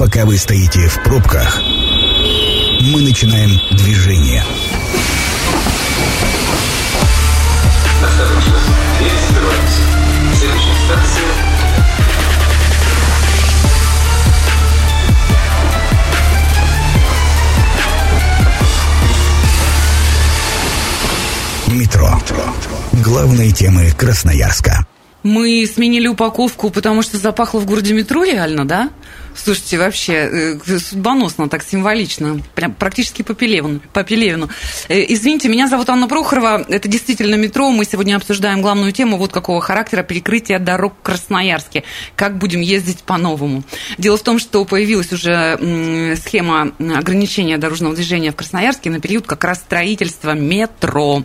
[0.00, 4.42] Пока вы стоите в пробках, мы начинаем движение.
[21.66, 22.18] Метро.
[23.04, 24.86] Главные темы Красноярска.
[25.22, 28.88] Мы сменили упаковку, потому что запахло в городе метро реально, да?
[29.34, 33.80] Слушайте, вообще э, судьбоносно, так символично, прям практически по Пелевину.
[33.92, 34.48] По Пелевину.
[34.88, 39.32] Э, Извините, меня зовут Анна Прохорова, это действительно метро, мы сегодня обсуждаем главную тему вот
[39.32, 41.84] какого характера перекрытия дорог в Красноярске,
[42.16, 43.62] как будем ездить по-новому.
[43.98, 49.44] Дело в том, что появилась уже схема ограничения дорожного движения в Красноярске на период как
[49.44, 51.24] раз строительства метро.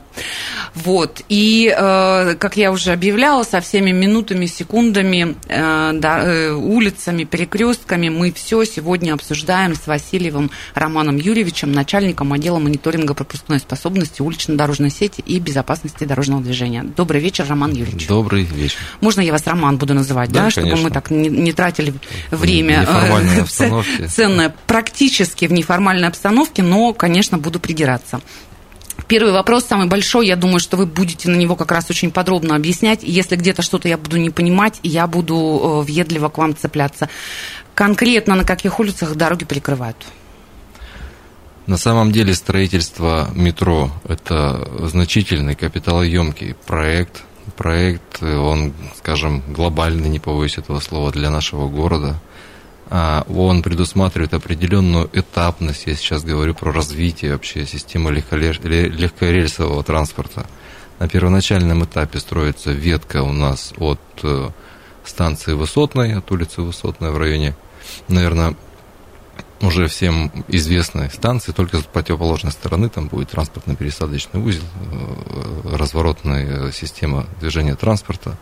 [0.74, 8.32] Вот, и, э, как я уже объявляла, со всеми минутами, секундами, да, улицами, перекрестками мы
[8.32, 15.40] все сегодня обсуждаем с Васильевым Романом Юрьевичем, начальником отдела мониторинга пропускной способности улично-дорожной сети и
[15.40, 16.84] безопасности дорожного движения.
[16.84, 18.08] Добрый вечер, Роман Юрьевич.
[18.08, 18.78] Добрый вечер.
[19.02, 20.90] Можно я вас Роман буду называть, да, Да, чтобы конечно.
[20.90, 21.94] мы так не, не тратили
[22.32, 23.46] время э,
[24.08, 28.22] ценное практически в неформальной обстановке, но, конечно, буду придираться.
[29.08, 32.56] Первый вопрос, самый большой, я думаю, что вы будете на него как раз очень подробно
[32.56, 33.02] объяснять.
[33.04, 37.10] Если где-то что-то я буду не понимать, я буду э, въедливо к вам цепляться.
[37.76, 39.98] Конкретно на каких улицах дороги перекрывают?
[41.68, 47.24] На самом деле строительство метро– это значительный капиталоемкий проект.
[47.58, 52.16] Проект, э, он, скажем, глобальный, не побоюсь этого слова, для нашего города.
[52.90, 60.46] А, Он предусматривает определенную этапность, я сейчас говорю про развитие вообще системы легкорельсового транспорта.
[61.00, 64.50] На первоначальном этапе строится ветка у нас от э,
[65.08, 67.56] станции Высотной, от улицы Высотной в районе,
[68.08, 68.56] наверное,
[69.62, 77.26] уже всем известной станции, только с противоположной стороны там будет транспортно-пересадочный узел, э, разворотная система
[77.40, 78.38] движения транспорта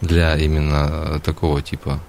[0.00, 2.00] для именно такого типа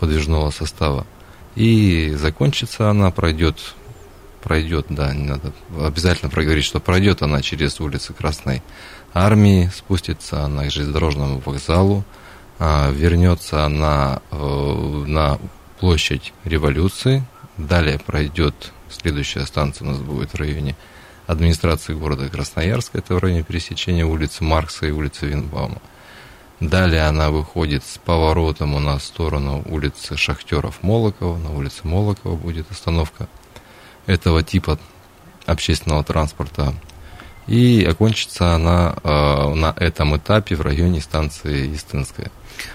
[0.00, 1.06] подвижного состава.
[1.54, 3.74] И закончится она, пройдет,
[4.42, 8.62] пройдет, да, не надо обязательно проговорить, что пройдет она через улицы Красной
[9.12, 12.04] Армии, спустится она к железнодорожному вокзалу,
[12.92, 15.38] вернется она э, на
[15.80, 17.24] площадь Революции,
[17.56, 20.76] далее пройдет, следующая станция у нас будет в районе
[21.26, 25.80] администрации города Красноярска, это в районе пересечения улицы Маркса и улицы Винбаума.
[26.60, 31.36] Далее она выходит с поворотом у нас в сторону улицы Шахтеров Молокова.
[31.36, 33.26] На улице Молокова будет остановка
[34.06, 34.78] этого типа
[35.46, 36.72] общественного транспорта.
[37.46, 42.30] И окончится она э, на этом этапе в районе станции Истинская.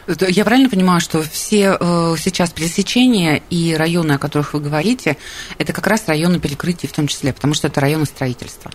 [0.08, 5.18] Я правильно понимаю, что все э, сейчас пересечения и районы, о которых вы говорите,
[5.58, 8.72] это как раз районы перекрытий в том числе, потому что это районы строительства.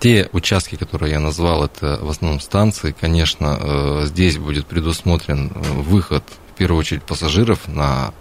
[0.00, 2.94] Те участки, которые я назвал, это в основном станции.
[2.98, 8.12] Конечно, э, здесь будет предусмотрен э, выход, в первую очередь, пассажиров на,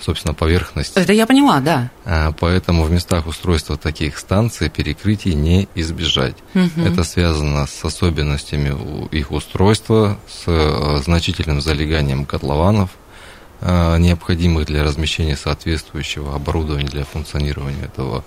[0.00, 1.90] собственно, поверхность Это я поняла, да.
[2.04, 6.36] А, Поэтому в местах устройства таких станций перекрытий не избежать.
[6.54, 6.86] Мгм.
[6.86, 8.76] Это связано с особенностями
[9.10, 12.90] их устройства, с э, значительным залеганием котлованов,
[13.60, 18.24] э, необходимых для размещения соответствующего оборудования для функционирования этого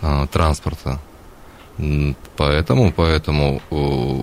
[0.00, 1.00] э, транспорта.
[2.36, 3.62] Поэтому, поэтому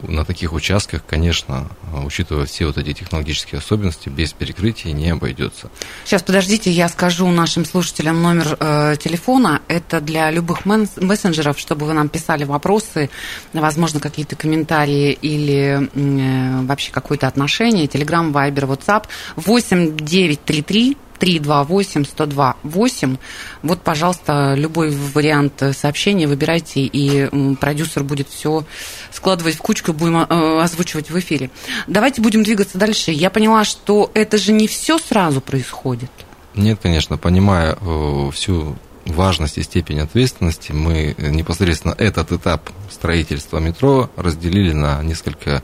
[0.07, 1.67] на таких участках, конечно,
[2.05, 5.69] учитывая все вот эти технологические особенности, без перекрытий не обойдется.
[6.05, 9.61] Сейчас, подождите, я скажу нашим слушателям номер э, телефона.
[9.67, 13.09] Это для любых мессенджеров, чтобы вы нам писали вопросы,
[13.53, 17.87] возможно, какие-то комментарии или э, вообще какое-то отношение.
[17.87, 19.05] Телеграм, Вайбер, WhatsApp
[19.37, 23.17] 8933 328 102 8.
[23.63, 28.65] Вот, пожалуйста, любой вариант сообщения выбирайте, и продюсер будет все
[29.11, 31.51] складывать в кучку будем э, озвучивать в эфире.
[31.87, 33.11] Давайте будем двигаться дальше.
[33.11, 36.11] Я поняла, что это же не все сразу происходит.
[36.55, 38.75] Нет, конечно, понимая э, всю
[39.05, 45.63] важность и степень ответственности, мы э, непосредственно этот этап строительства метро разделили на несколько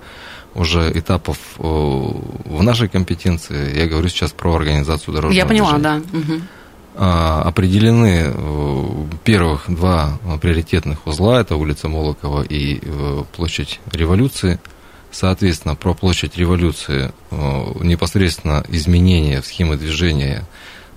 [0.56, 3.78] уже этапов э, в нашей компетенции.
[3.78, 6.04] Я говорю сейчас про организацию дорожного Я поняла, движения.
[6.04, 6.36] да.
[6.98, 8.86] А, определены э,
[9.25, 14.60] первых два приоритетных узла, это улица Молокова и э, площадь Революции.
[15.12, 20.44] Соответственно, про площадь Революции непосредственно изменения в схеме движения.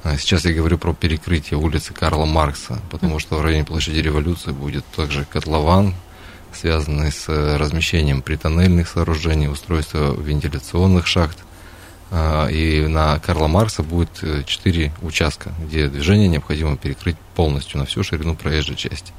[0.02, 4.50] А Сейчас я говорю про перекрытие улицы Карла Маркса, потому что в районе площади Революции
[4.50, 5.94] будет также котлован,
[6.52, 11.38] связанный с э, размещением притоннельных сооружений, устройство вентиляционных шахт.
[12.10, 14.10] А, и на Карла Маркса будет
[14.46, 19.12] 4 участка, где движение необходимо перекрыть полностью на всю ширину проезжей части.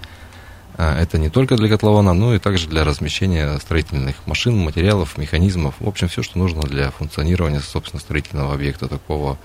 [0.76, 5.76] А, это не только для котлована, но и также для размещения строительных машин, материалов, механизмов.
[5.80, 9.38] В общем, все, что нужно для функционирования, собственно, строительного объекта такого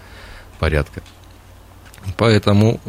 [0.59, 1.03] порядка.
[2.17, 2.81] Поэтому,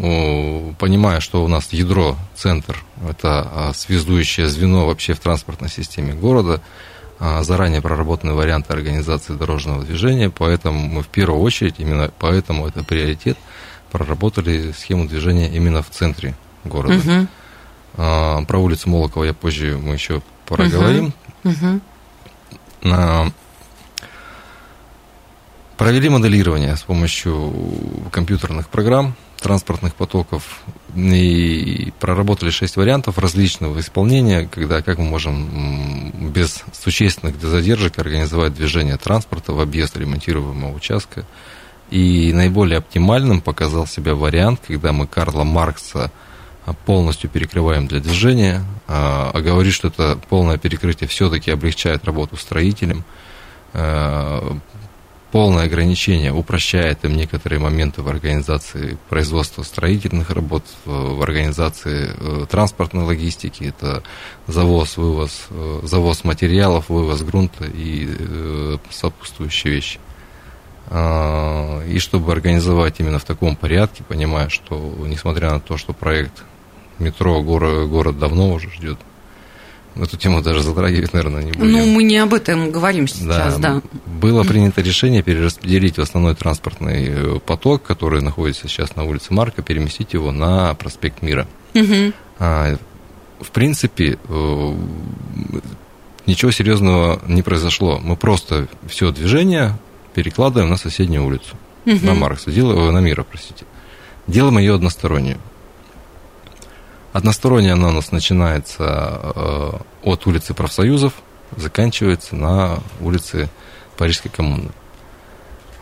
[0.78, 6.62] понимая, что у нас ядро, центр, это а, связующее звено вообще в транспортной системе города,
[7.20, 12.84] а, заранее проработаны варианты организации дорожного движения, поэтому мы в первую очередь, именно поэтому это
[12.84, 13.38] приоритет,
[13.92, 16.36] проработали схему движения именно в центре
[16.66, 16.96] города.
[16.96, 18.46] Угу.
[18.46, 21.14] Про улицу Молокова я позже мы еще проговорим.
[21.46, 21.82] Угу.
[22.84, 23.34] Угу.
[25.78, 27.54] Провели моделирование с помощью
[28.12, 30.62] компьютерных программ транспортных потоков
[30.96, 38.98] и проработали шесть вариантов различного исполнения, когда как мы можем без существенных задержек организовать движение
[38.98, 41.26] транспорта в объезд ремонтируемого участка.
[41.92, 46.10] И наиболее оптимальным показал себя вариант, когда мы Карла Маркса
[46.86, 53.04] полностью перекрываем для движения, а, а говорит, что это полное перекрытие все-таки облегчает работу строителям,
[53.74, 54.58] а,
[55.36, 63.04] полное ограничение упрощает им некоторые моменты в организации производства строительных работ, в организации э, транспортной
[63.04, 64.02] логистики, это
[64.48, 70.00] завоз, вывоз, э, завоз материалов, вывоз грунта и э, сопутствующие вещи.
[70.88, 76.46] А, и чтобы организовать именно в таком порядке, понимая, что несмотря на то, что проект
[76.98, 79.00] метро город, город давно уже ждет,
[79.96, 81.72] Эту тему даже затрагивать, наверное, не будем.
[81.72, 83.76] Ну, мы не об этом говорим сейчас, да.
[83.76, 83.82] да.
[84.06, 90.12] Было принято решение перераспределить основной транспортный э, поток, который находится сейчас на улице Марка, переместить
[90.12, 91.48] его на проспект Мира.
[91.76, 92.12] Угу.
[92.40, 92.76] А,
[93.40, 94.74] в принципе, э,
[96.26, 98.00] ничего серьезного не произошло.
[98.04, 99.78] Мы просто все движение
[100.14, 101.56] перекладываем на соседнюю улицу,
[101.86, 102.06] угу.
[102.06, 103.66] на Маркса, делаем, на Мира, простите.
[104.28, 105.38] Делаем ее одностороннюю.
[107.16, 109.72] У нас начинается э,
[110.04, 111.14] от улицы профсоюзов,
[111.56, 113.50] заканчивается на улице
[113.96, 114.72] Парижской коммуны.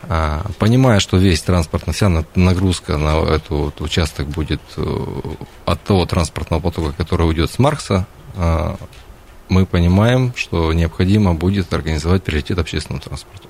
[0.04, 5.06] А, понимая, что весь транспортный, вся нагрузка на этот участок будет э,
[5.64, 8.76] от того транспортного потока, который уйдет с Маркса, а,
[9.48, 13.48] мы понимаем, что необходимо будет организовать приоритет общественному транспорту.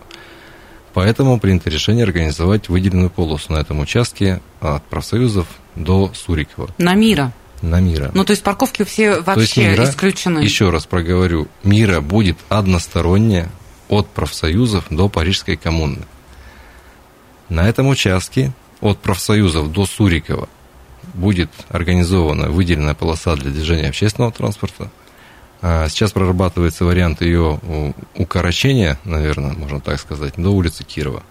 [0.95, 6.71] Поэтому принято решение организовать выделенную полосу на этом участке от профсоюзов до Сурикова.
[6.79, 7.33] На Мира
[7.65, 8.11] на Мира.
[8.15, 10.41] Ну, то есть парковки все вообще мира, исключены?
[10.41, 13.51] Еще раз проговорю, Мира будет односторонняя
[13.89, 15.99] от профсоюзов до Парижской коммуны.
[17.49, 20.49] На этом участке от профсоюзов до Сурикова
[21.15, 24.91] будет организована выделенная полоса для движения общественного транспорта.
[25.61, 27.61] А сейчас прорабатывается вариант ее
[28.15, 31.23] укорочения, наверное, можно так сказать, до улицы Кирова.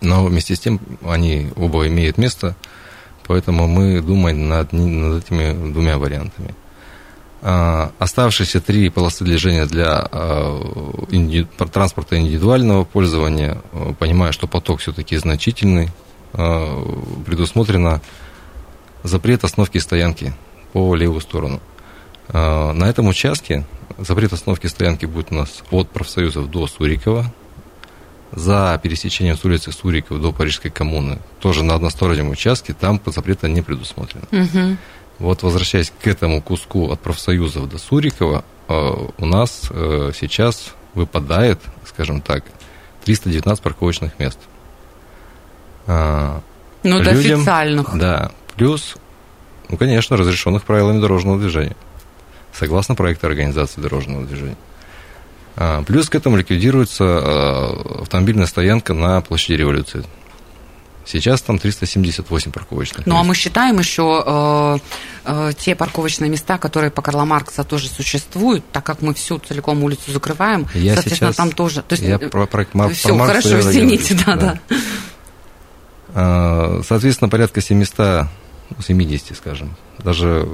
[0.00, 2.56] Но вместе с тем они оба имеют место–
[3.26, 6.54] Поэтому мы думаем над, над этими двумя вариантами.
[7.42, 10.60] А, оставшиеся три полосы движения для а,
[11.72, 15.90] транспорта индивидуального пользования, а, понимая, что поток все-таки значительный,
[16.32, 18.02] предусмотрено
[19.02, 20.34] запрет остановки стоянки
[20.74, 21.60] по левую сторону.
[22.28, 23.64] На этом участке
[23.96, 27.32] запрет остановки стоянки будет у нас от профсоюзов до Сурикова,
[28.32, 33.62] за пересечением с улицы Сурикова до Парижской коммуны, тоже на одностороннем участке, там запрета не
[33.62, 34.24] предусмотрено.
[34.32, 34.76] Угу.
[35.18, 41.60] Вот возвращаясь к этому куску от профсоюзов до Сурикова, э, у нас э, сейчас выпадает,
[41.86, 42.44] скажем так,
[43.04, 44.38] 319 парковочных мест.
[45.86, 46.40] А,
[46.82, 47.96] ну, Людям, официальных.
[47.96, 48.96] Да, плюс,
[49.68, 51.76] ну, конечно, разрешенных правилами дорожного движения,
[52.52, 54.56] согласно проекту организации дорожного движения.
[55.56, 60.04] А, плюс к этому ликвидируется а, автомобильная стоянка на площади революции.
[61.06, 63.06] Сейчас там 378 парковочных мест.
[63.06, 64.78] Ну, а мы считаем еще э,
[65.24, 69.84] э, те парковочные места, которые по Карла Маркса тоже существуют, так как мы всю целиком
[69.84, 71.82] улицу закрываем, я соответственно, сейчас, там тоже...
[71.82, 74.58] То есть, я э, про, про, про все, Маркса хорошо, извините, да, да.
[74.68, 74.76] да.
[76.12, 78.26] А, соответственно, порядка 700,
[78.84, 80.48] 70, скажем, даже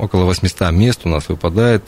[0.00, 1.84] около 800 мест у нас выпадает,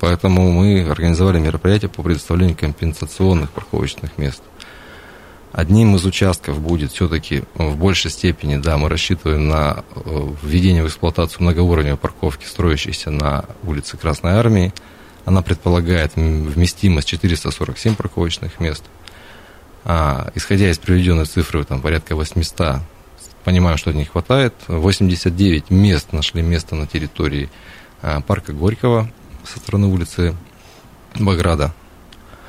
[0.00, 4.42] поэтому мы организовали мероприятие по предоставлению компенсационных парковочных мест.
[5.52, 9.84] Одним из участков будет все-таки в большей степени, да, мы рассчитываем на
[10.42, 14.72] введение в эксплуатацию многоуровневой парковки, строящейся на улице Красной Армии.
[15.24, 18.82] Она предполагает вместимость 447 парковочных мест.
[19.84, 22.80] А, исходя из приведенной цифры, там порядка 800
[23.44, 24.54] понимаю, что не хватает.
[24.68, 27.50] 89 мест нашли место на территории
[28.02, 29.10] а, парка Горького
[29.44, 30.34] со стороны улицы
[31.14, 31.72] Баграда.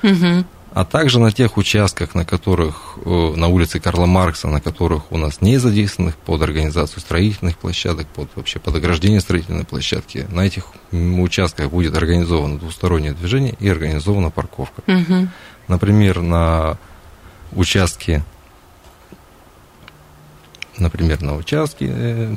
[0.03, 0.45] Угу.
[0.75, 5.17] а также на тех участках, на которых, э, на улице Карла Маркса, на которых у
[5.17, 10.65] нас не задействованных под организацию строительных площадок, под вообще под ограждение строительной площадки, на этих
[10.91, 14.83] участках будет организовано двустороннее движение и организована парковка.
[14.85, 15.29] Угу.
[15.69, 16.77] Например, на
[17.53, 18.23] участке,
[20.77, 22.35] например, на участке э,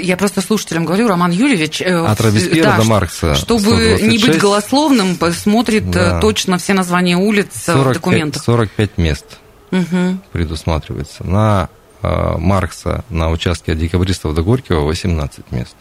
[0.00, 1.80] я просто слушателям говорю, Роман Юрьевич...
[1.80, 3.34] Э, От Робеспьера да, до Маркса.
[3.34, 6.20] Чтобы 126, не быть голословным, смотрит э, да.
[6.20, 8.42] точно все названия улиц 45, в документах.
[8.42, 9.38] 45 мест
[9.70, 10.18] угу.
[10.32, 11.24] предусматривается.
[11.24, 11.68] На
[12.02, 15.76] э, Маркса, на участке от Декабристов до Горького 18 мест.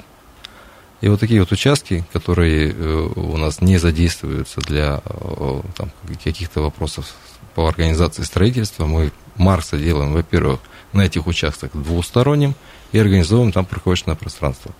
[1.02, 5.92] И вот такие вот участки, которые э, у нас не задействуются для э, там,
[6.24, 7.14] каких-то вопросов
[7.56, 10.60] по организации строительства, мы Маркса делаем, во-первых,
[10.98, 12.56] на этих участках двусторонним,
[12.92, 14.72] и организовываем там парковочное пространство.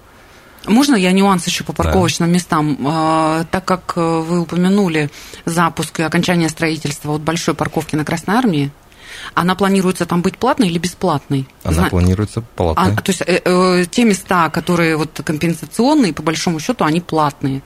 [0.66, 2.36] Можно я нюанс еще по парковочным да.
[2.36, 2.78] местам?
[2.86, 5.10] А, так как э, вы упомянули
[5.46, 8.72] запуск и окончание строительства вот большой парковки на Красной Армии,
[9.34, 11.48] она планируется там быть платной или бесплатной?
[11.64, 11.90] Она Зна...
[11.90, 12.94] планируется платной.
[12.94, 17.62] А, то есть э, э, те места, которые вот компенсационные, по большому счету, они платные.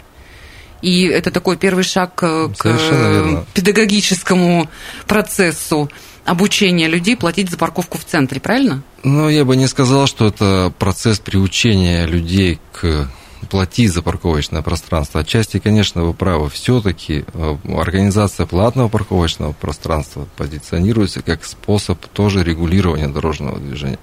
[0.81, 4.69] И это такой первый шаг к Совершенно педагогическому
[5.07, 5.89] процессу
[6.25, 8.83] обучения людей платить за парковку в центре, правильно?
[9.03, 13.09] Ну, я бы не сказал, что это процесс приучения людей к
[13.49, 15.21] платить за парковочное пространство.
[15.21, 16.49] Отчасти, конечно, вы правы.
[16.49, 23.99] Все-таки э, организация платного парковочного пространства позиционируется как способ тоже регулирования дорожного движения.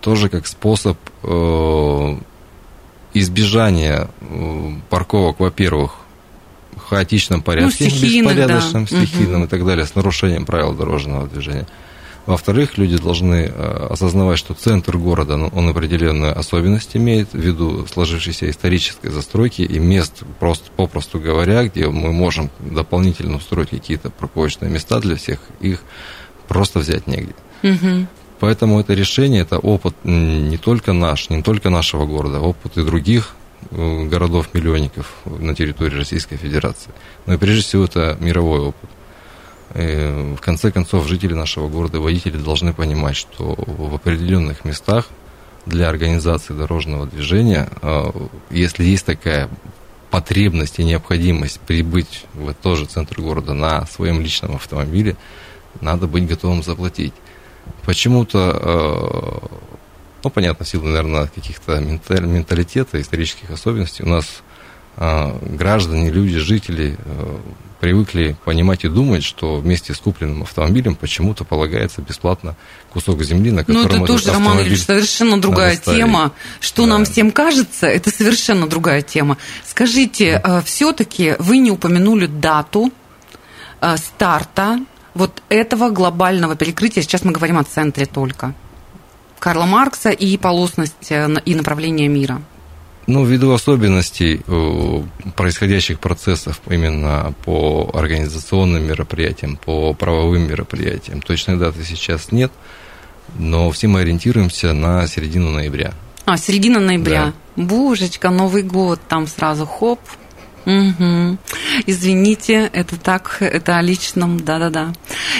[0.00, 2.18] Тоже как способ э,
[3.14, 5.96] избежания э, парковок, во-первых,
[6.76, 8.96] в хаотичном порядке, ну, беспорядочном, да.
[8.96, 9.44] стихийном угу.
[9.44, 11.66] и так далее, с нарушением правил дорожного движения.
[12.26, 18.48] Во-вторых, люди должны э, осознавать, что центр города, ну, он определенную особенность имеет ввиду сложившейся
[18.50, 25.00] исторической застройки и мест, просто, попросту говоря, где мы можем дополнительно устроить какие-то парковочные места
[25.00, 25.82] для всех, их
[26.46, 27.34] просто взять негде.
[27.62, 28.06] Угу.
[28.40, 33.36] Поэтому это решение, это опыт не только наш, не только нашего города, опыт и других
[33.70, 36.90] э, городов-миллионников на территории Российской Федерации.
[37.26, 38.90] Но и прежде всего это мировой опыт.
[39.74, 45.08] И в конце концов, жители нашего города, водители должны понимать, что в определенных местах
[45.66, 48.10] для организации дорожного движения, э,
[48.48, 49.50] если есть такая
[50.10, 55.16] потребность и необходимость прибыть в тот же центр города на своем личном автомобиле,
[55.82, 57.12] надо быть готовым заплатить.
[57.84, 59.56] Почему-то, э,
[60.24, 64.42] ну, понятно, в силу, наверное, каких-то менталитета, исторических особенностей, у нас
[64.96, 66.96] э, граждане, люди, жители
[67.80, 72.54] привыкли понимать и думать, что вместе с купленным автомобилем почему-то полагается бесплатно
[72.92, 76.32] кусок земли, на котором Ну, это тоже, Роман Ильич, совершенно другая тема.
[76.60, 76.90] Что да.
[76.90, 79.38] нам всем кажется, это совершенно другая тема.
[79.66, 80.58] Скажите, да.
[80.58, 82.92] Э, все-таки вы не упомянули дату
[83.80, 84.80] э, старта
[85.14, 87.02] вот этого глобального перекрытия.
[87.02, 88.54] Сейчас мы говорим о центре только.
[89.38, 92.42] Карла Маркса и полосность э, и направление мира.
[93.06, 95.02] Ну, ввиду особенностей э,
[95.34, 102.52] происходящих процессов именно по организационным мероприятиям, по правовым мероприятиям, точной даты сейчас нет,
[103.38, 105.92] но все мы ориентируемся на середину ноября.
[106.26, 107.32] А, середина ноября.
[107.56, 107.62] Да.
[107.64, 109.98] Божечка, Новый год, там сразу хоп.
[110.66, 111.38] Угу.
[111.86, 114.92] Извините, это так, это о личном, да-да-да.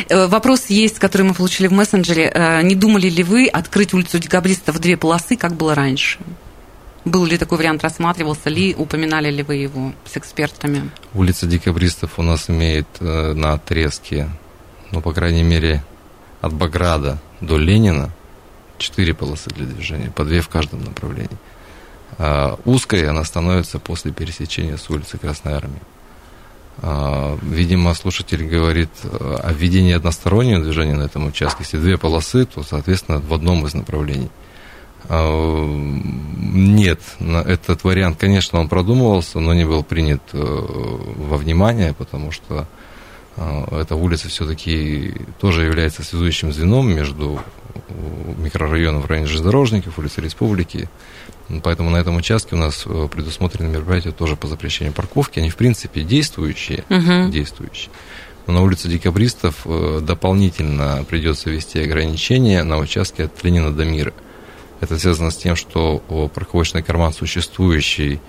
[0.08, 2.30] Э, вопрос есть, который мы получили в мессенджере.
[2.32, 6.18] Э, не думали ли вы открыть улицу декабристов в две полосы, как было раньше?
[7.04, 10.90] Был ли такой вариант, рассматривался ли, упоминали ли вы его с экспертами?
[11.14, 14.28] Улица Декабристов у нас имеет э, на отрезке,
[14.90, 15.82] ну, по крайней мере,
[16.42, 18.10] от Баграда до Ленина
[18.76, 21.36] четыре полосы для движения, по две в каждом направлении.
[22.18, 25.80] А, узкой она становится после пересечения с улицы Красной Армии.
[26.82, 31.62] А, видимо, слушатель говорит э, о введении одностороннего движения на этом участке.
[31.64, 34.30] Если две полосы, то, соответственно, в одном из направлений.
[35.08, 42.30] А, нет, этот вариант, конечно, он продумывался, но не был принят э, во внимание, потому
[42.30, 42.66] что а,
[43.70, 47.40] эта улица все-таки тоже является связующим звеном между
[48.38, 50.88] микрорайоном в районе железнодорожников, улицы Республики.
[51.62, 55.40] Поэтому на этом участке у нас э, предусмотрены мероприятия тоже по запрещению парковки.
[55.40, 56.84] Они, в принципе, действующие.
[56.88, 57.30] Угу.
[57.30, 57.90] действующие.
[58.46, 64.12] Но на улице Декабристов э, дополнительно придется ввести ограничения на участке от Ленина до Мира.
[64.80, 65.98] Это связано с тем, что
[66.34, 68.20] парковочный карман существующий, а,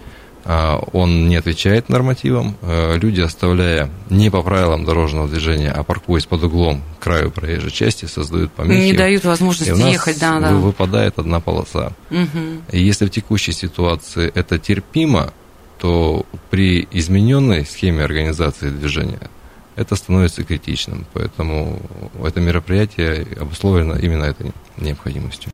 [0.45, 2.55] он не отвечает нормативам.
[2.61, 7.71] Э, люди, оставляя не по правилам дорожного движения, а паркуясь под углом к краю проезжей
[7.71, 8.81] части, создают помехи.
[8.81, 10.51] Не дают возможности ехать, да, да.
[10.51, 11.93] Выпадает одна полоса.
[12.09, 12.63] Угу.
[12.71, 15.33] И если в текущей ситуации это терпимо,
[15.77, 19.29] то при измененной схеме организации движения
[19.75, 21.05] это становится критичным.
[21.13, 21.81] Поэтому
[22.23, 25.51] это мероприятие обусловлено именно этой необходимостью.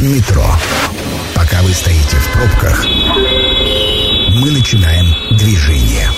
[0.00, 0.44] Метро.
[1.34, 6.08] Пока вы стоите в пробках, мы начинаем движение.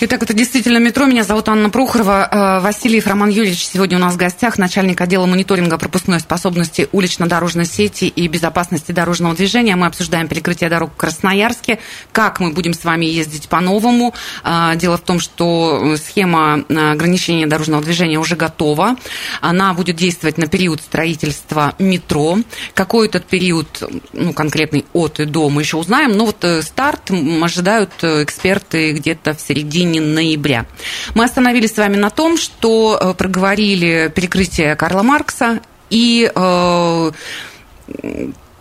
[0.00, 1.06] Итак, это действительно метро.
[1.06, 2.28] Меня зовут Анна Прохорова.
[2.30, 7.64] Э, Васильев Роман Юрьевич сегодня у нас в гостях, начальник отдела мониторинга пропускной способности улично-дорожной
[7.66, 9.74] сети и безопасности дорожного движения.
[9.74, 11.80] Мы обсуждаем перекрытие дорог в Красноярске,
[12.12, 14.14] как мы будем с вами ездить по-новому.
[14.44, 18.94] Э, дело в том, что схема ограничения дорожного движения уже готова.
[19.40, 22.38] Она будет действовать на период строительства метро.
[22.72, 26.12] Какой этот период, ну, конкретный от и до, мы еще узнаем.
[26.12, 27.10] Но вот э, старт
[27.42, 30.66] ожидают эксперты где-то в середине середине ноября.
[31.14, 37.10] Мы остановились с вами на том, что э, проговорили перекрытие Карла Маркса и э,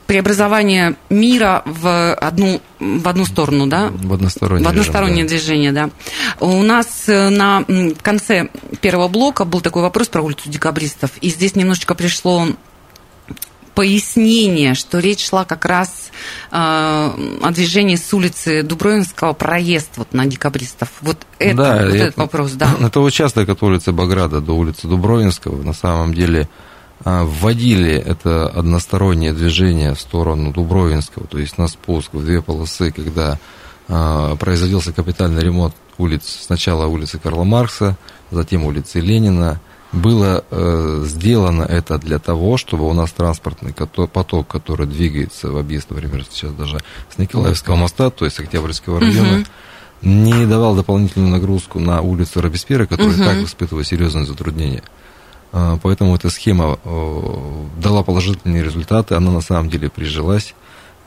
[0.05, 3.89] преобразование мира в одну, в одну сторону, да?
[3.91, 5.89] В одностороннее, в одностороннее режим, движение, да.
[6.39, 7.65] У нас э, на
[8.01, 8.50] конце
[8.81, 12.48] первого блока был такой вопрос про улицу декабристов, и здесь немножечко пришло
[13.77, 16.10] пояснение, что речь шла как раз
[16.51, 20.89] э, о движении с улицы Дубровинского проезд вот на декабристов.
[21.01, 22.72] Вот, это, да, вот это, этот вопрос, да.
[22.81, 25.62] Это участок от улицы Баграда до улицы Дубровинского.
[25.62, 26.50] На самом деле
[27.05, 32.91] э, вводили это одностороннее движение в сторону Дубровинского, то есть на спуск в две полосы,
[32.91, 33.38] когда
[33.88, 37.96] э, производился капитальный ремонт улиц, сначала улицы Карла Маркса,
[38.31, 44.86] затем улицы Ленина, было э, сделано это для того, чтобы у нас транспортный поток, который
[44.86, 46.79] двигается в объезд, например, сейчас даже
[47.10, 49.46] с Николаевского моста, то есть Октябрьского района, угу.
[50.01, 53.24] не давал дополнительную нагрузку на улицу Робеспьера, которая угу.
[53.24, 54.84] так испытывает серьезные затруднения.
[55.53, 60.53] Э, поэтому эта схема э, дала положительные результаты, она на самом деле прижилась.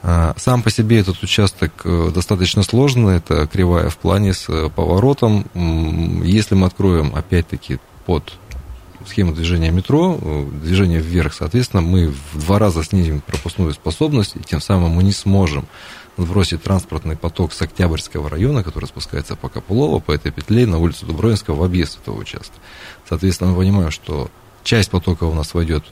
[0.02, 5.44] Э, сам по себе этот участок достаточно сложный, это кривая в плане с поворотом.
[6.24, 8.32] Если мы откроем, опять-таки, под
[9.06, 14.40] схему движения метро, э, движение вверх, соответственно, мы в два раза снизим пропускную способность, и
[14.40, 15.66] тем самым мы не сможем
[16.16, 21.06] сбросить транспортный поток с Октябрьского района, который спускается по Капулово, по этой петле на улицу
[21.06, 22.54] Дубровинского в объезд этого участка.
[23.08, 24.30] Соответственно, мы понимаем, что
[24.62, 25.84] часть потока у нас войдет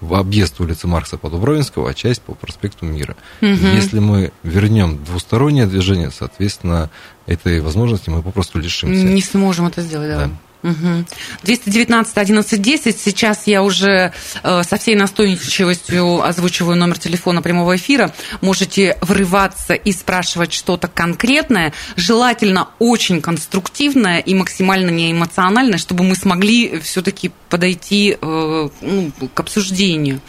[0.00, 3.16] в объезд улицы Маркса по Дубровинского, а часть по проспекту Мира.
[3.40, 3.48] Угу.
[3.48, 6.90] Если мы вернем двустороннее движение, соответственно,
[7.26, 9.04] этой возможности мы попросту лишимся.
[9.04, 10.26] Не сможем это сделать, да.
[10.26, 10.30] да.
[10.66, 11.04] Угу.
[11.44, 13.00] 219 11 10.
[13.00, 18.12] Сейчас я уже э, со всей настойчивостью озвучиваю номер телефона прямого эфира.
[18.40, 26.80] Можете врываться и спрашивать что-то конкретное, желательно очень конструктивное и максимально неэмоциональное, чтобы мы смогли
[26.80, 30.20] все-таки подойти э, ну, к обсуждению.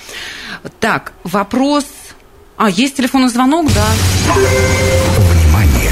[0.80, 1.86] Так, вопрос.
[2.58, 3.86] А, есть телефонный звонок, да?
[4.36, 5.91] Внимание!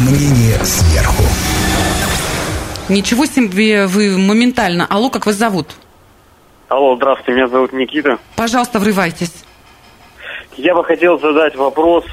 [0.00, 1.24] Мнение сверху.
[2.88, 4.86] Ничего себе вы моментально.
[4.88, 5.68] Алло, как вас зовут?
[6.68, 8.18] Алло, здравствуйте, меня зовут Никита.
[8.34, 9.44] Пожалуйста, врывайтесь.
[10.56, 12.04] Я бы хотел задать вопрос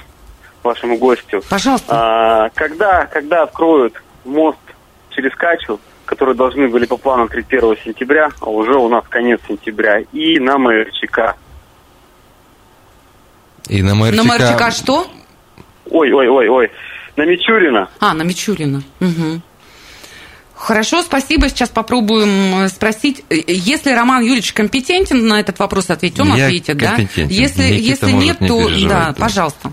[0.64, 1.42] вашему гостю.
[1.50, 1.88] Пожалуйста.
[1.90, 4.60] А, когда, когда откроют мост
[5.12, 9.40] через Качу, который должны были по плану открыть 1 сентября, а уже у нас конец
[9.48, 11.36] сентября, и на МРЧК?
[13.70, 14.16] И на МРЧК...
[14.16, 15.08] На МРЧК что?
[15.90, 16.72] Ой, ой, ой, ой.
[17.16, 17.90] На Мичурина.
[18.00, 18.84] А, на Мичурина.
[19.00, 19.42] Угу.
[20.56, 21.50] Хорошо, спасибо.
[21.50, 23.24] Сейчас попробуем э, спросить.
[23.30, 26.98] Э, если Роман Юрьевич компетентен на этот вопрос ответить, он Я ответит, да?
[27.16, 29.72] Если, если нет, не то да, пожалуйста.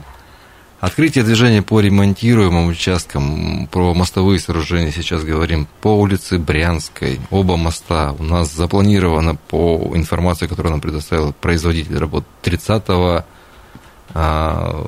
[0.81, 8.17] Открытие движения по ремонтируемым участкам, про мостовые сооружения сейчас говорим, по улице Брянской, оба моста
[8.19, 13.25] у нас запланировано по информации, которую нам предоставил производитель работ 30 а,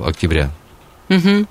[0.04, 0.50] октября.
[1.09, 1.46] Угу.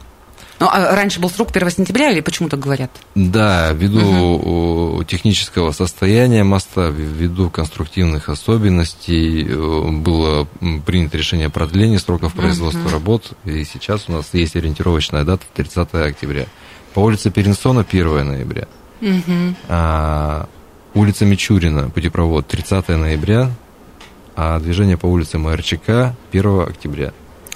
[0.64, 2.90] Ну, а раньше был срок 1 сентября или почему так говорят?
[3.16, 5.04] Да, ввиду угу.
[5.04, 10.48] технического состояния моста, ввиду конструктивных особенностей э, было
[10.86, 12.92] принято решение о продлении сроков производства угу.
[12.92, 16.46] работ, и сейчас у нас есть ориентировочная дата 30 октября.
[16.94, 18.70] По улице Перенсона 1 ноября.
[19.02, 19.56] Угу.
[19.68, 20.48] А,
[20.94, 23.52] улица Мичурина, путепровод 30 ноября,
[24.38, 27.12] а движение по улице МРЧК 1 октября.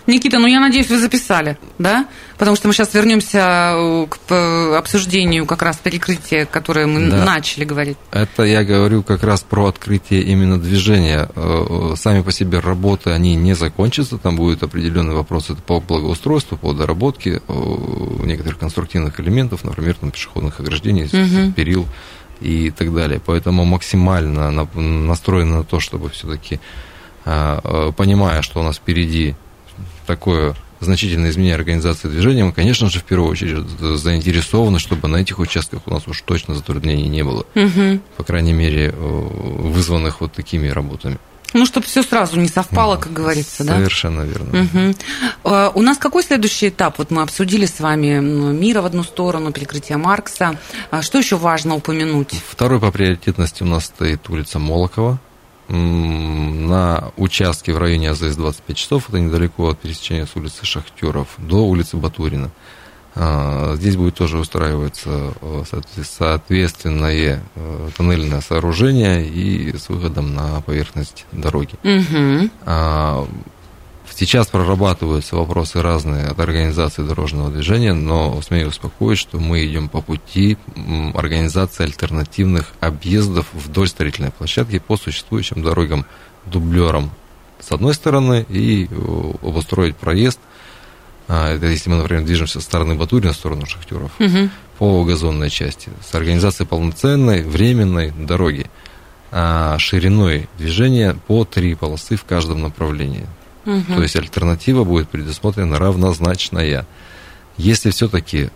[0.07, 2.07] Никита, ну я надеюсь, вы записали, да?
[2.37, 7.25] Потому что мы сейчас вернемся э, к обсуждению как раз перекрытия, которое мы да.
[7.25, 7.97] начали говорить.
[8.11, 11.27] Это я говорю как раз про открытие именно движения.
[11.35, 16.71] Э, сами по себе работы, они не закончатся, там будут определенные вопросы по благоустройству, по
[16.71, 17.53] доработке э,
[18.23, 21.51] некоторых конструктивных элементов, например, там, пешеходных ограждений, угу.
[21.51, 21.85] перил
[22.39, 23.19] и так далее.
[23.25, 26.61] Поэтому максимально настроено на то, чтобы все-таки
[27.25, 29.35] понимая, что у нас впереди
[30.07, 35.39] такое значительные изменения организации движения, мы, конечно же, в первую очередь заинтересованы, чтобы на этих
[35.39, 37.45] участках у нас уж точно затруднений не было.
[37.55, 37.99] Угу.
[38.17, 41.17] По крайней мере, вызванных вот такими работами.
[41.53, 43.77] Ну, чтобы все сразу не совпало, как говорится, да?
[43.77, 44.95] Совершенно верно.
[45.43, 45.73] Угу.
[45.79, 46.97] У нас какой следующий этап?
[46.97, 50.59] Вот мы обсудили с вами мира в одну сторону, перекрытие Маркса.
[50.91, 52.33] А что еще важно упомянуть?
[52.49, 55.19] Второй по приоритетности у нас стоит улица Молокова.
[55.69, 61.67] На участке в районе АЗС 25 часов, это недалеко от пересечения с улицы Шахтеров до
[61.67, 62.51] улицы Батурина.
[63.19, 65.63] А, здесь будет тоже устраиваться э,
[66.03, 71.73] соответственное э, тоннельное сооружение и с выходом на поверхность дороги.
[71.83, 72.49] Угу.
[74.17, 80.01] Сейчас прорабатываются вопросы разные от организации дорожного движения, но смею успокоить, что мы идем по
[80.01, 80.57] пути
[81.13, 86.05] организации альтернативных объездов вдоль строительной площадки по существующим дорогам
[86.45, 87.11] дублерам
[87.59, 90.39] с одной стороны и э, обустроить проезд–
[91.27, 94.49] а, это если мы, например, движемся со стороны Батурина в сторону шахтеров, угу.
[94.77, 98.67] по газонной части, с организацией полноценной временной дороги,
[99.31, 103.25] а шириной движения по три полосы в каждом направлении.
[103.67, 103.95] Угу.
[103.95, 106.87] То есть альтернатива будет предусмотрена равнозначная.
[107.57, 108.49] Если все-таки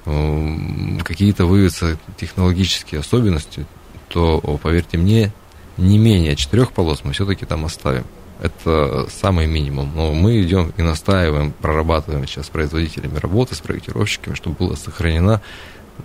[1.04, 3.66] какие-то выявятся технологические особенности,
[4.08, 5.34] то, поверьте мне,
[5.78, 8.06] не менее четырех полос мы все-таки там оставим.
[8.42, 9.92] Это самый минимум.
[9.94, 15.42] Но мы идем и настаиваем, прорабатываем сейчас с производителями работы, с проектировщиками, чтобы была сохранена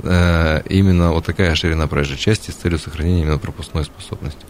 [0.02, 4.44] э, именно вот такая ширина проезжей части с целью сохранения именно пропускной способности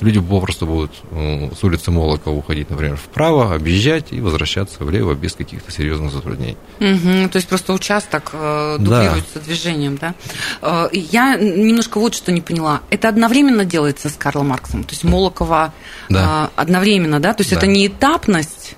[0.00, 5.34] люди попросту будут э, с улицы Молока уходить, например, вправо, объезжать и возвращаться влево без
[5.34, 6.56] каких-то серьезных затруднений.
[6.80, 9.40] Угу, то есть просто участок э, дублируется да.
[9.40, 10.14] движением, да?
[10.62, 12.82] Э, я немножко вот что не поняла.
[12.90, 14.84] Это одновременно делается с Карлом Марксом?
[14.84, 15.72] То есть Молокова
[16.08, 16.50] да.
[16.56, 17.34] одновременно, да?
[17.34, 17.56] То есть да.
[17.56, 18.76] это не этапность?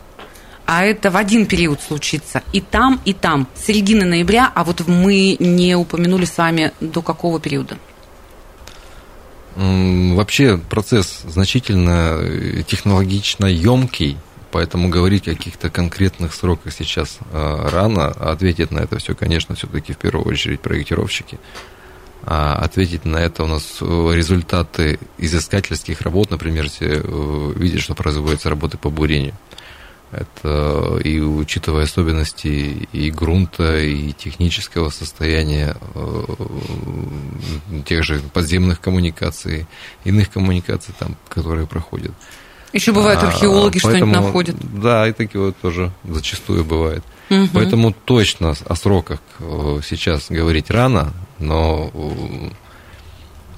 [0.73, 2.45] а это в один период случится.
[2.53, 3.49] И там, и там.
[3.57, 7.77] Середины ноября, а вот мы не упомянули с вами до какого периода?
[9.57, 14.17] Вообще процесс значительно э, технологично емкий,
[14.53, 18.07] поэтому говорить о каких-то конкретных сроках сейчас э, рано.
[18.09, 21.39] Ответить на это все, конечно, все-таки в первую очередь проектировщики.
[22.23, 27.03] А ответить на это у нас э, результаты изыскательских работ, например, все
[27.57, 29.35] видят, что производятся работы по бурению.
[30.13, 36.25] Это и учитывая особенности и грунта, и технического состояния э,
[37.87, 39.67] тех же подземных коммуникаций,
[40.05, 42.13] иных коммуникаций, там, которые проходят.
[42.73, 44.57] Еще бывают а, археологи, а, что-нибудь находят.
[44.81, 47.05] Да, и такие вот тоже зачастую бывает.
[47.31, 47.49] Угу.
[47.53, 52.51] Поэтому точно о сроках э, сейчас говорить рано, но э,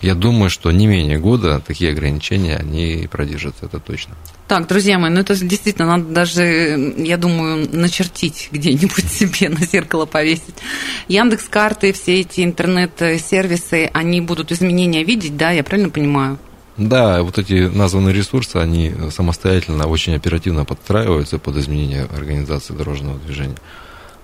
[0.03, 4.15] я думаю, что не менее года такие ограничения, они продержатся, это точно.
[4.49, 10.05] Так, друзья мои, ну это действительно надо даже, я думаю, начертить где-нибудь себе на зеркало
[10.05, 10.57] повесить.
[11.09, 16.39] Яндекс карты, все эти интернет-сервисы, они будут изменения видеть, да, я правильно понимаю?
[16.77, 23.59] Да, вот эти названные ресурсы, они самостоятельно очень оперативно подстраиваются под изменение организации дорожного движения.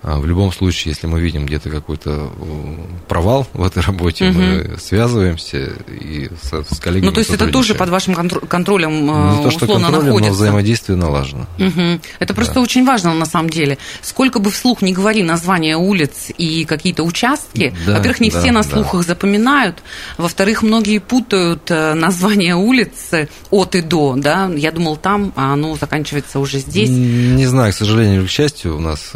[0.00, 2.74] А в любом случае, если мы видим где-то какой-то э,
[3.08, 4.38] провал в этой работе, угу.
[4.38, 7.06] мы связываемся и с, с коллегами.
[7.06, 10.30] Ну, то есть это тоже под вашим контролем э, Не то, что условно контролем, находится.
[10.30, 11.46] но взаимодействие налажено.
[11.58, 12.00] Угу.
[12.20, 12.61] Это просто да.
[12.61, 13.76] очень важно на самом деле.
[14.00, 18.52] Сколько бы вслух не говори названия улиц и какие-то участки, да, во-первых, не да, все
[18.52, 19.14] на слухах да.
[19.14, 19.82] запоминают,
[20.16, 23.11] во-вторых, многие путают э, названия улиц
[23.50, 26.88] от и до, да, я думал там, а оно заканчивается уже здесь.
[26.88, 29.12] Не знаю, к сожалению или к счастью, у нас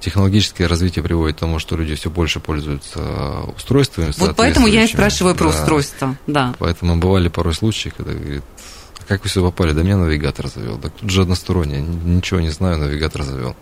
[0.00, 3.00] технология технологическое развитие приводит к тому, что люди все больше пользуются
[3.54, 4.12] устройствами.
[4.16, 5.50] Вот поэтому я и спрашиваю про да.
[5.50, 6.54] устройство, да.
[6.58, 8.42] Поэтому бывали порой случаи, когда говорит,
[8.98, 9.72] «А как вы все попали?
[9.72, 10.78] Да меня навигатор завел.
[10.78, 13.54] Так тут же одностороннее, ничего не знаю, навигатор завел.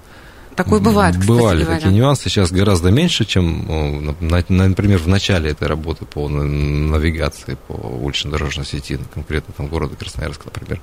[0.54, 1.80] Такое бывает, кстати Бывали говоря.
[1.80, 8.64] такие нюансы, сейчас гораздо меньше, чем, например, в начале этой работы по навигации по улично-дорожной
[8.64, 10.80] сети, конкретно там города Красноярска, например.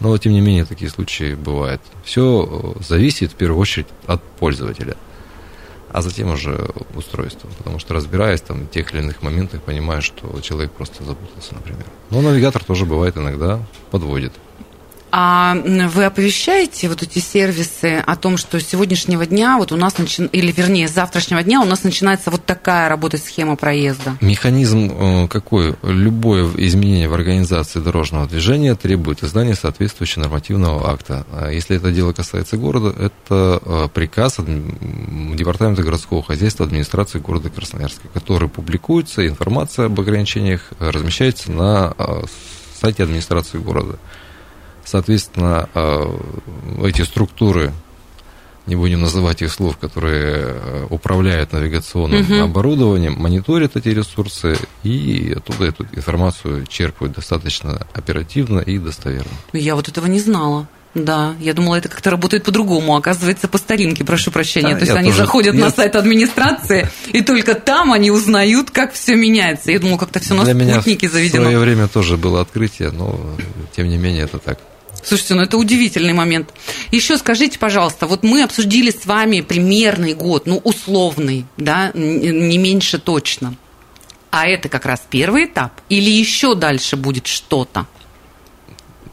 [0.00, 1.80] Но, тем не менее, такие случаи бывают.
[2.04, 4.96] Все зависит, в первую очередь, от пользователя,
[5.92, 7.48] а затем уже устройство.
[7.58, 11.86] Потому что, разбираясь там в тех или иных моментах, понимаю, что человек просто запутался, например.
[12.10, 14.32] Но навигатор тоже бывает иногда подводит.
[15.16, 19.96] А вы оповещаете вот эти сервисы о том, что с сегодняшнего дня вот у нас
[19.96, 20.24] начи...
[20.24, 24.16] или вернее с завтрашнего дня у нас начинается вот такая работа схема проезда?
[24.20, 25.76] Механизм э, какой?
[25.84, 31.24] Любое изменение в организации дорожного движения требует издания соответствующего нормативного акта.
[31.30, 38.08] А если это дело касается города, это э, приказ Департамента городского хозяйства администрации города Красноярска,
[38.12, 42.22] который публикуется, информация об ограничениях размещается на э,
[42.80, 43.96] сайте администрации города.
[44.94, 46.04] Соответственно, э,
[46.84, 47.72] эти структуры
[48.68, 52.44] не будем называть их слов, которые э, управляют навигационным угу.
[52.44, 59.32] оборудованием, мониторят эти ресурсы и оттуда эту информацию черпают достаточно оперативно и достоверно.
[59.52, 60.68] Я вот этого не знала.
[60.94, 62.94] Да, я думала, это как-то работает по-другому.
[62.94, 64.74] Оказывается, по старинке, прошу прощения.
[64.74, 65.22] Да, То есть они тоже...
[65.22, 65.60] заходят я...
[65.60, 69.72] на сайт администрации, и только там они узнают, как все меняется.
[69.72, 71.42] Я думала, как-то все на Для спутнике меня заведено.
[71.42, 73.18] В свое время тоже было открытие, но
[73.74, 74.60] тем не менее это так.
[75.04, 76.52] Слушайте, ну это удивительный момент.
[76.90, 82.98] Еще скажите, пожалуйста, вот мы обсудили с вами примерный год, ну условный, да, не меньше
[82.98, 83.54] точно.
[84.30, 85.80] А это как раз первый этап?
[85.88, 87.86] Или еще дальше будет что-то?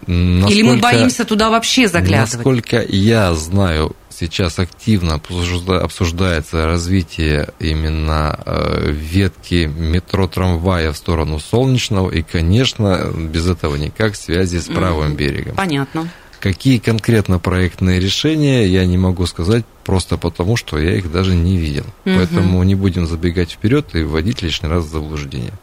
[0.08, 2.34] Насколько, Или мы боимся туда вообще заглядывать?
[2.34, 12.22] Насколько я знаю, сейчас активно обсуждается развитие именно э, ветки метро-трамвая в сторону Солнечного, и,
[12.22, 15.56] конечно, без этого никак связи с правым берегом.
[15.56, 16.08] Понятно.
[16.40, 21.58] Какие конкретно проектные решения, я не могу сказать, просто потому, что я их даже не
[21.58, 21.86] видел.
[22.06, 22.16] Угу.
[22.16, 25.54] Поэтому не будем забегать вперед и вводить лишний раз в заблуждение.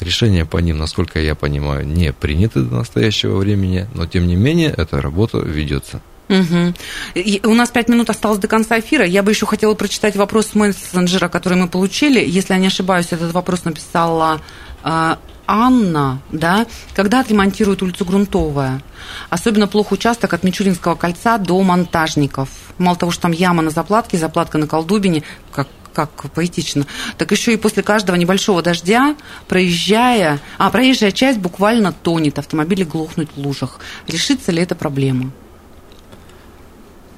[0.00, 4.72] Решения по ним, насколько я понимаю, не приняты до настоящего времени, но тем не менее
[4.76, 6.00] эта работа ведется.
[6.28, 7.50] Угу.
[7.50, 9.06] У нас пять минут осталось до конца эфира.
[9.06, 12.20] Я бы еще хотела прочитать вопрос мессенджера, который мы получили.
[12.20, 14.40] Если я не ошибаюсь, этот вопрос написала
[14.82, 18.82] э, Анна, да, когда отремонтируют улицу Грунтовая.
[19.30, 22.48] Особенно плохо участок от Мичуринского кольца до Монтажников.
[22.78, 27.54] Мало того, что там яма на заплатке, заплатка на Колдубине, как как поэтично, так еще
[27.54, 29.16] и после каждого небольшого дождя,
[29.48, 33.80] проезжая, а проезжая часть буквально тонет, автомобили глохнут в лужах.
[34.06, 35.32] Решится ли эта проблема?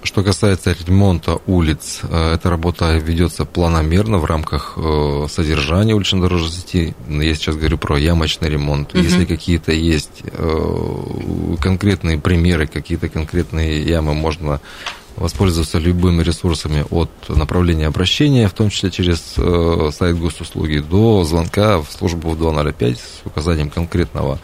[0.05, 6.95] Что касается ремонта улиц, э, эта работа ведется планомерно в рамках э, содержания улично-дорожной сети.
[7.09, 8.95] Я сейчас говорю про ямочный ремонт.
[8.95, 9.03] Угу.
[9.03, 14.61] Если какие-то есть э, конкретные примеры, какие-то конкретные ямы, можно
[15.19, 19.21] воспользоваться любыми ресурсами от направления обращения, в том числе через
[19.95, 24.39] сайт госуслуги, до звонка в службу в 205 с указанием конкретного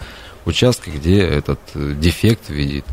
[0.44, 2.84] участка, где этот дефект в виде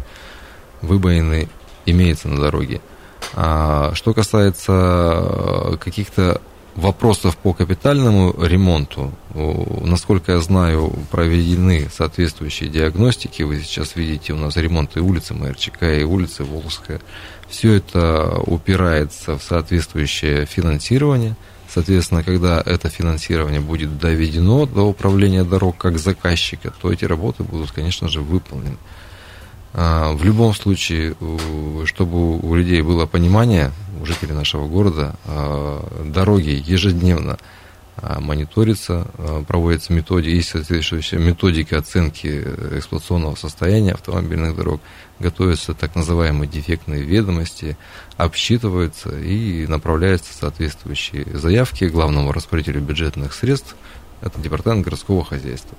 [0.81, 1.49] выбоины
[1.85, 2.81] имеется на дороге.
[3.33, 6.41] А что касается э, каких-то
[6.75, 13.43] вопросов по капитальному ремонту, насколько я знаю, проведены соответствующие диагностики.
[13.43, 17.01] Вы сейчас видите у нас ремонты улицы МРЧК и улицы Волжская.
[17.49, 21.35] Все это упирается в соответствующее финансирование.
[21.67, 27.71] Соответственно, когда это финансирование будет доведено до управления дорог как заказчика, то эти работы будут,
[27.71, 28.77] конечно же, выполнены.
[29.73, 31.15] А, в любом случае,
[31.85, 37.37] чтобы у людей было понимание, у жителей нашего города, а, дороги ежедневно
[37.95, 39.07] а, мониторятся,
[39.47, 42.43] проводятся методики, есть соответствующая методика оценки
[42.77, 44.81] эксплуатационного состояния автомобильных дорог,
[45.19, 47.77] готовятся так называемые дефектные ведомости,
[48.17, 53.75] обсчитываются и направляются соответствующие заявки главному распорядителю бюджетных средств,
[54.21, 55.77] это департамент городского хозяйства.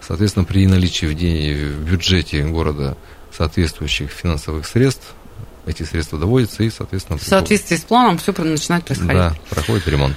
[0.00, 2.96] Соответственно, при наличии в бюджете города
[3.36, 5.14] соответствующих финансовых средств
[5.66, 7.18] эти средства доводятся и, соответственно...
[7.18, 9.14] В соответствии с планом все начинает происходить.
[9.14, 10.16] Да, проходит ремонт.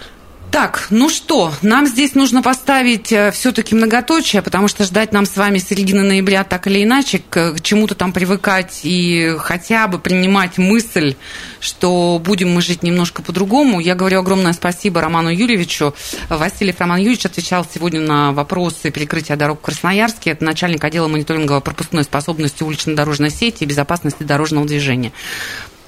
[0.51, 5.37] Так, ну что, нам здесь нужно поставить э, все-таки многоточие, потому что ждать нам с
[5.37, 11.15] вами середины ноября так или иначе, к, чему-то там привыкать и хотя бы принимать мысль,
[11.59, 13.79] что будем мы жить немножко по-другому.
[13.79, 15.93] Я говорю огромное спасибо Роману Юрьевичу.
[16.29, 20.31] Васильев Роман Юрьевич отвечал сегодня на вопросы перекрытия дорог в Красноярске.
[20.31, 25.11] Это начальник отдела мониторинга пропускной способности улично-дорожной сети и безопасности дорожного движения.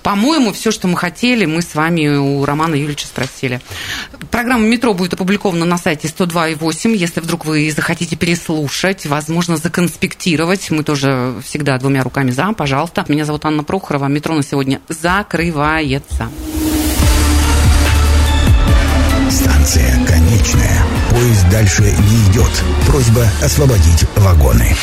[0.04, 3.62] По-моему, все, что мы хотели, мы с вами у Романа Юрьевича спросили.
[4.32, 6.96] Программа «Метро» будет опубликована на сайте 102.8.
[6.96, 13.06] Если вдруг вы захотите переслушать, возможно, законспектировать, мы тоже всегда двумя руками за, пожалуйста.
[13.08, 14.08] Меня зовут Анна Прохорова.
[14.08, 16.30] «Метро» на сегодня закрывается.
[19.30, 20.84] Станция конечная.
[21.10, 22.52] Поезд дальше не идет.
[22.88, 24.76] Просьба освободить вагоны.